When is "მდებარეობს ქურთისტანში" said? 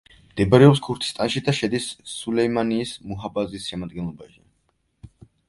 0.29-1.43